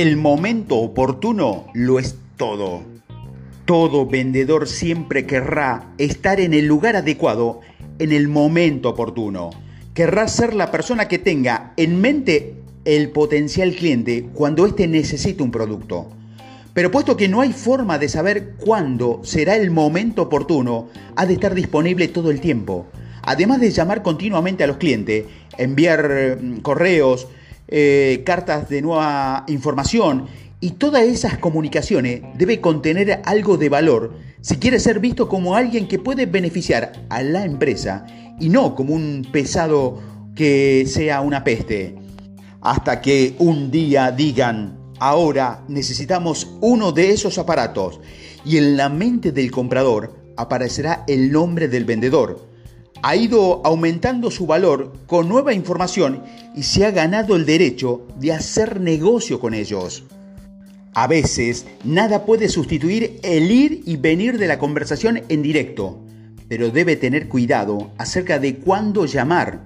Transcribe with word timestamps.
El 0.00 0.16
momento 0.16 0.76
oportuno 0.76 1.66
lo 1.74 1.98
es 1.98 2.14
todo. 2.38 2.80
Todo 3.66 4.06
vendedor 4.06 4.66
siempre 4.66 5.26
querrá 5.26 5.92
estar 5.98 6.40
en 6.40 6.54
el 6.54 6.64
lugar 6.64 6.96
adecuado 6.96 7.60
en 7.98 8.12
el 8.12 8.26
momento 8.26 8.88
oportuno. 8.88 9.50
Querrá 9.92 10.26
ser 10.26 10.54
la 10.54 10.70
persona 10.70 11.06
que 11.06 11.18
tenga 11.18 11.74
en 11.76 12.00
mente 12.00 12.54
el 12.86 13.10
potencial 13.10 13.74
cliente 13.74 14.30
cuando 14.32 14.64
éste 14.64 14.88
necesite 14.88 15.42
un 15.42 15.50
producto. 15.50 16.08
Pero 16.72 16.90
puesto 16.90 17.14
que 17.18 17.28
no 17.28 17.42
hay 17.42 17.52
forma 17.52 17.98
de 17.98 18.08
saber 18.08 18.54
cuándo 18.56 19.20
será 19.22 19.56
el 19.56 19.70
momento 19.70 20.22
oportuno, 20.22 20.88
ha 21.14 21.26
de 21.26 21.34
estar 21.34 21.54
disponible 21.54 22.08
todo 22.08 22.30
el 22.30 22.40
tiempo. 22.40 22.86
Además 23.20 23.60
de 23.60 23.70
llamar 23.70 24.02
continuamente 24.02 24.64
a 24.64 24.66
los 24.66 24.78
clientes, 24.78 25.26
enviar 25.58 26.38
mm, 26.40 26.60
correos, 26.60 27.28
eh, 27.70 28.22
cartas 28.24 28.68
de 28.68 28.82
nueva 28.82 29.44
información 29.48 30.26
y 30.60 30.72
todas 30.72 31.04
esas 31.04 31.38
comunicaciones 31.38 32.22
debe 32.36 32.60
contener 32.60 33.22
algo 33.24 33.56
de 33.56 33.68
valor 33.68 34.12
si 34.40 34.56
quiere 34.56 34.80
ser 34.80 35.00
visto 35.00 35.28
como 35.28 35.54
alguien 35.54 35.86
que 35.86 35.98
puede 35.98 36.26
beneficiar 36.26 36.92
a 37.08 37.22
la 37.22 37.44
empresa 37.44 38.06
y 38.40 38.48
no 38.48 38.74
como 38.74 38.94
un 38.94 39.26
pesado 39.30 40.00
que 40.34 40.84
sea 40.86 41.20
una 41.20 41.44
peste. 41.44 41.94
Hasta 42.60 43.00
que 43.00 43.36
un 43.38 43.70
día 43.70 44.10
digan, 44.10 44.78
ahora 44.98 45.62
necesitamos 45.68 46.56
uno 46.60 46.92
de 46.92 47.10
esos 47.10 47.38
aparatos 47.38 48.00
y 48.44 48.56
en 48.56 48.76
la 48.76 48.88
mente 48.88 49.32
del 49.32 49.50
comprador 49.50 50.14
aparecerá 50.36 51.04
el 51.06 51.30
nombre 51.30 51.68
del 51.68 51.84
vendedor 51.84 52.49
ha 53.02 53.16
ido 53.16 53.62
aumentando 53.64 54.30
su 54.30 54.46
valor 54.46 54.92
con 55.06 55.28
nueva 55.28 55.54
información 55.54 56.22
y 56.54 56.62
se 56.62 56.84
ha 56.84 56.90
ganado 56.90 57.36
el 57.36 57.46
derecho 57.46 58.06
de 58.18 58.32
hacer 58.32 58.80
negocio 58.80 59.40
con 59.40 59.54
ellos. 59.54 60.04
A 60.92 61.06
veces 61.06 61.66
nada 61.84 62.26
puede 62.26 62.48
sustituir 62.48 63.20
el 63.22 63.50
ir 63.50 63.82
y 63.86 63.96
venir 63.96 64.38
de 64.38 64.48
la 64.48 64.58
conversación 64.58 65.22
en 65.28 65.42
directo, 65.42 66.04
pero 66.48 66.70
debe 66.70 66.96
tener 66.96 67.28
cuidado 67.28 67.92
acerca 67.96 68.38
de 68.38 68.56
cuándo 68.56 69.06
llamar. 69.06 69.64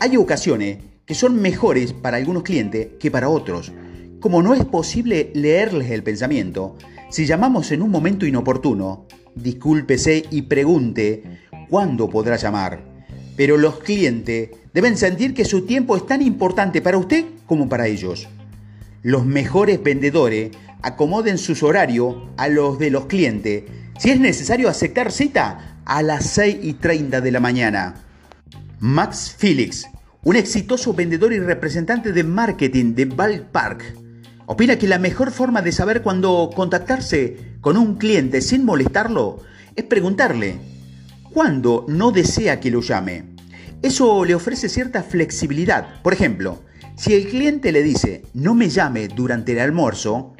Hay 0.00 0.16
ocasiones 0.16 0.78
que 1.06 1.14
son 1.14 1.40
mejores 1.40 1.92
para 1.92 2.18
algunos 2.18 2.42
clientes 2.42 2.88
que 3.00 3.10
para 3.10 3.28
otros. 3.28 3.72
Como 4.20 4.42
no 4.42 4.54
es 4.54 4.64
posible 4.64 5.30
leerles 5.34 5.90
el 5.90 6.02
pensamiento, 6.02 6.76
si 7.10 7.24
llamamos 7.24 7.72
en 7.72 7.80
un 7.80 7.90
momento 7.90 8.26
inoportuno, 8.26 9.06
discúlpese 9.34 10.24
y 10.30 10.42
pregunte 10.42 11.40
cuándo 11.68 12.08
podrá 12.08 12.36
llamar. 12.36 12.80
Pero 13.36 13.56
los 13.56 13.80
clientes 13.80 14.50
deben 14.72 14.96
sentir 14.96 15.34
que 15.34 15.44
su 15.44 15.66
tiempo 15.66 15.96
es 15.96 16.06
tan 16.06 16.22
importante 16.22 16.80
para 16.80 16.98
usted 16.98 17.24
como 17.46 17.68
para 17.68 17.86
ellos. 17.86 18.28
Los 19.02 19.24
mejores 19.24 19.82
vendedores 19.82 20.50
acomoden 20.82 21.38
sus 21.38 21.62
horarios 21.62 22.16
a 22.36 22.48
los 22.48 22.78
de 22.78 22.90
los 22.90 23.06
clientes. 23.06 23.64
Si 23.98 24.10
es 24.10 24.20
necesario 24.20 24.68
aceptar 24.68 25.12
cita 25.12 25.80
a 25.84 26.02
las 26.02 26.26
6 26.26 26.58
y 26.62 26.74
30 26.74 27.20
de 27.20 27.30
la 27.30 27.40
mañana. 27.40 27.94
Max 28.80 29.34
Felix, 29.36 29.86
un 30.24 30.36
exitoso 30.36 30.92
vendedor 30.92 31.32
y 31.32 31.38
representante 31.38 32.12
de 32.12 32.24
marketing 32.24 32.94
de 32.94 33.06
Park, 33.06 33.84
opina 34.46 34.76
que 34.76 34.88
la 34.88 34.98
mejor 34.98 35.30
forma 35.30 35.62
de 35.62 35.72
saber 35.72 36.02
cuándo 36.02 36.50
contactarse 36.54 37.56
con 37.60 37.76
un 37.76 37.96
cliente 37.96 38.40
sin 38.40 38.64
molestarlo 38.64 39.40
es 39.74 39.84
preguntarle 39.84 40.75
cuando 41.36 41.84
no 41.86 42.12
desea 42.12 42.60
que 42.60 42.70
lo 42.70 42.80
llame. 42.80 43.34
Eso 43.82 44.24
le 44.24 44.34
ofrece 44.34 44.70
cierta 44.70 45.02
flexibilidad. 45.02 46.00
Por 46.00 46.14
ejemplo, 46.14 46.62
si 46.96 47.12
el 47.12 47.28
cliente 47.28 47.72
le 47.72 47.82
dice 47.82 48.22
no 48.32 48.54
me 48.54 48.70
llame 48.70 49.08
durante 49.08 49.52
el 49.52 49.58
almuerzo, 49.58 50.32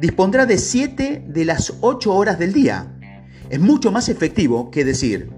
dispondrá 0.00 0.46
de 0.46 0.58
7 0.58 1.24
de 1.26 1.44
las 1.44 1.74
8 1.80 2.14
horas 2.14 2.38
del 2.38 2.52
día. 2.52 2.86
Es 3.50 3.58
mucho 3.58 3.90
más 3.90 4.08
efectivo 4.08 4.70
que 4.70 4.84
decir 4.84 5.28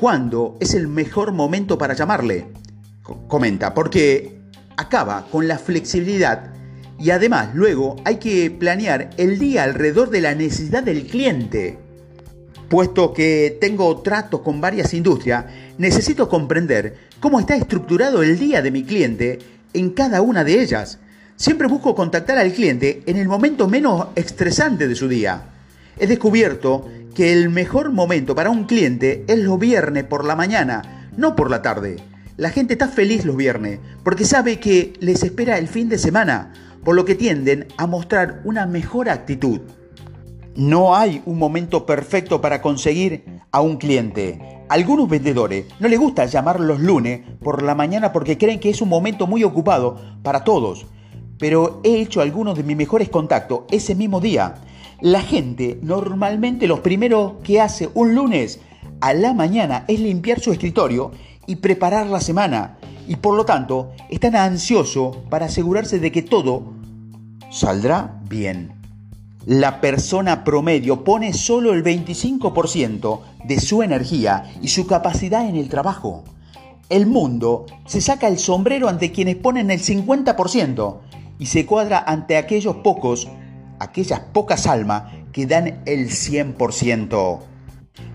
cuándo 0.00 0.56
es 0.58 0.72
el 0.72 0.88
mejor 0.88 1.32
momento 1.32 1.76
para 1.76 1.92
llamarle. 1.92 2.46
Comenta, 3.28 3.74
porque 3.74 4.40
acaba 4.78 5.26
con 5.30 5.48
la 5.48 5.58
flexibilidad 5.58 6.54
y 6.98 7.10
además 7.10 7.50
luego 7.54 7.96
hay 8.06 8.16
que 8.16 8.50
planear 8.50 9.10
el 9.18 9.38
día 9.38 9.64
alrededor 9.64 10.08
de 10.08 10.22
la 10.22 10.34
necesidad 10.34 10.82
del 10.82 11.08
cliente. 11.08 11.83
Puesto 12.74 13.12
que 13.12 13.56
tengo 13.60 13.98
trato 13.98 14.42
con 14.42 14.60
varias 14.60 14.94
industrias, 14.94 15.44
necesito 15.78 16.28
comprender 16.28 16.96
cómo 17.20 17.38
está 17.38 17.54
estructurado 17.54 18.24
el 18.24 18.36
día 18.36 18.62
de 18.62 18.72
mi 18.72 18.82
cliente 18.82 19.38
en 19.72 19.90
cada 19.90 20.22
una 20.22 20.42
de 20.42 20.60
ellas. 20.60 20.98
Siempre 21.36 21.68
busco 21.68 21.94
contactar 21.94 22.36
al 22.36 22.52
cliente 22.52 23.04
en 23.06 23.16
el 23.16 23.28
momento 23.28 23.68
menos 23.68 24.08
estresante 24.16 24.88
de 24.88 24.96
su 24.96 25.06
día. 25.06 25.50
He 26.00 26.08
descubierto 26.08 26.88
que 27.14 27.32
el 27.32 27.48
mejor 27.48 27.92
momento 27.92 28.34
para 28.34 28.50
un 28.50 28.64
cliente 28.64 29.22
es 29.28 29.38
los 29.38 29.56
viernes 29.60 30.02
por 30.02 30.24
la 30.24 30.34
mañana, 30.34 31.08
no 31.16 31.36
por 31.36 31.52
la 31.52 31.62
tarde. 31.62 31.98
La 32.36 32.50
gente 32.50 32.72
está 32.72 32.88
feliz 32.88 33.24
los 33.24 33.36
viernes 33.36 33.78
porque 34.02 34.24
sabe 34.24 34.58
que 34.58 34.94
les 34.98 35.22
espera 35.22 35.58
el 35.58 35.68
fin 35.68 35.88
de 35.88 35.98
semana, 35.98 36.52
por 36.82 36.96
lo 36.96 37.04
que 37.04 37.14
tienden 37.14 37.68
a 37.76 37.86
mostrar 37.86 38.40
una 38.42 38.66
mejor 38.66 39.10
actitud. 39.10 39.60
No 40.56 40.94
hay 40.94 41.20
un 41.26 41.38
momento 41.38 41.84
perfecto 41.84 42.40
para 42.40 42.62
conseguir 42.62 43.24
a 43.50 43.60
un 43.60 43.76
cliente. 43.76 44.62
algunos 44.68 45.08
vendedores 45.08 45.66
no 45.80 45.88
les 45.88 45.98
gusta 45.98 46.26
llamar 46.26 46.60
los 46.60 46.78
lunes 46.78 47.22
por 47.42 47.62
la 47.62 47.74
mañana 47.74 48.12
porque 48.12 48.38
creen 48.38 48.60
que 48.60 48.70
es 48.70 48.80
un 48.80 48.88
momento 48.88 49.26
muy 49.26 49.42
ocupado 49.42 49.96
para 50.22 50.44
todos. 50.44 50.86
Pero 51.38 51.80
he 51.82 52.00
hecho 52.00 52.20
algunos 52.20 52.56
de 52.56 52.62
mis 52.62 52.76
mejores 52.76 53.08
contactos 53.08 53.62
ese 53.70 53.96
mismo 53.96 54.20
día. 54.20 54.54
La 55.00 55.22
gente 55.22 55.80
normalmente 55.82 56.68
lo 56.68 56.82
primero 56.82 57.40
que 57.42 57.60
hace 57.60 57.90
un 57.94 58.14
lunes 58.14 58.60
a 59.00 59.12
la 59.12 59.34
mañana 59.34 59.84
es 59.88 59.98
limpiar 59.98 60.38
su 60.38 60.52
escritorio 60.52 61.10
y 61.48 61.56
preparar 61.56 62.06
la 62.06 62.20
semana. 62.20 62.78
Y 63.08 63.16
por 63.16 63.34
lo 63.34 63.44
tanto 63.44 63.90
están 64.08 64.36
ansiosos 64.36 65.16
para 65.30 65.46
asegurarse 65.46 65.98
de 65.98 66.12
que 66.12 66.22
todo 66.22 66.72
saldrá 67.50 68.20
bien. 68.28 68.73
La 69.46 69.82
persona 69.82 70.42
promedio 70.42 71.04
pone 71.04 71.34
solo 71.34 71.74
el 71.74 71.84
25% 71.84 73.20
de 73.44 73.60
su 73.60 73.82
energía 73.82 74.50
y 74.62 74.68
su 74.68 74.86
capacidad 74.86 75.46
en 75.46 75.56
el 75.56 75.68
trabajo. 75.68 76.24
El 76.88 77.04
mundo 77.06 77.66
se 77.84 78.00
saca 78.00 78.26
el 78.26 78.38
sombrero 78.38 78.88
ante 78.88 79.12
quienes 79.12 79.36
ponen 79.36 79.70
el 79.70 79.80
50% 79.80 80.96
y 81.38 81.46
se 81.46 81.66
cuadra 81.66 82.02
ante 82.06 82.38
aquellos 82.38 82.76
pocos, 82.76 83.28
aquellas 83.80 84.20
pocas 84.20 84.66
almas 84.66 85.12
que 85.30 85.46
dan 85.46 85.82
el 85.84 86.08
100%. 86.08 87.40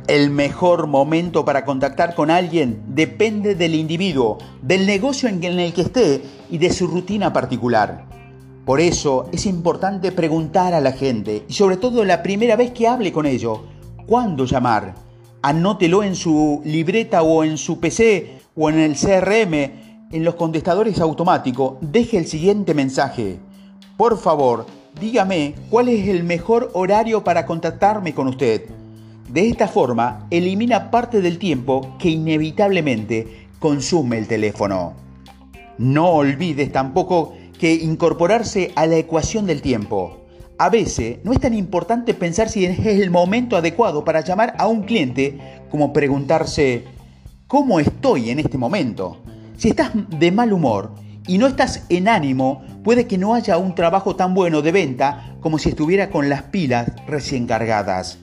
El 0.07 0.31
mejor 0.31 0.87
momento 0.87 1.45
para 1.45 1.63
contactar 1.63 2.15
con 2.15 2.31
alguien 2.31 2.81
depende 2.87 3.53
del 3.53 3.75
individuo, 3.75 4.39
del 4.63 4.87
negocio 4.87 5.29
en 5.29 5.43
el 5.43 5.73
que 5.73 5.81
esté 5.81 6.23
y 6.49 6.57
de 6.57 6.73
su 6.73 6.87
rutina 6.87 7.31
particular. 7.31 8.18
Por 8.69 8.81
eso 8.81 9.27
es 9.31 9.47
importante 9.47 10.11
preguntar 10.11 10.75
a 10.75 10.79
la 10.79 10.91
gente 10.91 11.43
y 11.49 11.53
sobre 11.53 11.75
todo 11.77 12.05
la 12.05 12.21
primera 12.21 12.55
vez 12.55 12.69
que 12.69 12.87
hable 12.87 13.11
con 13.11 13.25
ellos, 13.25 13.61
¿cuándo 14.05 14.45
llamar? 14.45 14.93
Anótelo 15.41 16.03
en 16.03 16.13
su 16.13 16.61
libreta 16.63 17.23
o 17.23 17.43
en 17.43 17.57
su 17.57 17.79
PC 17.79 18.41
o 18.55 18.69
en 18.69 18.77
el 18.77 18.95
CRM, 18.95 19.53
en 20.11 20.23
los 20.23 20.35
contestadores 20.35 21.01
automáticos, 21.01 21.77
deje 21.81 22.19
el 22.19 22.27
siguiente 22.27 22.75
mensaje. 22.75 23.39
Por 23.97 24.19
favor, 24.19 24.67
dígame 25.01 25.55
cuál 25.71 25.89
es 25.89 26.07
el 26.07 26.23
mejor 26.23 26.69
horario 26.75 27.23
para 27.23 27.47
contactarme 27.47 28.13
con 28.13 28.27
usted. 28.27 28.65
De 29.27 29.49
esta 29.49 29.67
forma, 29.67 30.27
elimina 30.29 30.91
parte 30.91 31.21
del 31.21 31.39
tiempo 31.39 31.95
que 31.97 32.09
inevitablemente 32.09 33.47
consume 33.57 34.19
el 34.19 34.27
teléfono. 34.27 34.93
No 35.79 36.09
olvides 36.09 36.71
tampoco 36.71 37.33
que 37.59 37.73
incorporarse 37.73 38.71
a 38.75 38.87
la 38.87 38.95
ecuación 38.95 39.45
del 39.45 39.61
tiempo. 39.61 40.25
A 40.57 40.69
veces 40.69 41.19
no 41.23 41.33
es 41.33 41.39
tan 41.39 41.53
importante 41.53 42.13
pensar 42.13 42.49
si 42.49 42.65
es 42.65 42.85
el 42.85 43.11
momento 43.11 43.57
adecuado 43.57 44.03
para 44.03 44.21
llamar 44.21 44.55
a 44.57 44.67
un 44.67 44.83
cliente 44.83 45.37
como 45.69 45.93
preguntarse, 45.93 46.85
¿cómo 47.47 47.79
estoy 47.79 48.29
en 48.29 48.39
este 48.39 48.57
momento? 48.57 49.17
Si 49.57 49.69
estás 49.69 49.91
de 49.93 50.31
mal 50.31 50.53
humor 50.53 50.95
y 51.27 51.37
no 51.37 51.47
estás 51.47 51.85
en 51.89 52.07
ánimo, 52.07 52.63
puede 52.83 53.07
que 53.07 53.17
no 53.17 53.35
haya 53.35 53.57
un 53.57 53.75
trabajo 53.75 54.15
tan 54.15 54.33
bueno 54.33 54.61
de 54.61 54.71
venta 54.71 55.35
como 55.41 55.59
si 55.59 55.69
estuviera 55.69 56.09
con 56.09 56.29
las 56.29 56.43
pilas 56.43 56.91
recién 57.07 57.45
cargadas. 57.45 58.19